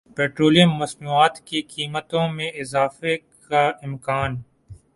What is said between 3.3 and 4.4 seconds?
کا امکان